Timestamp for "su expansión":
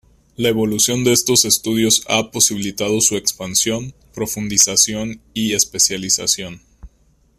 3.01-3.93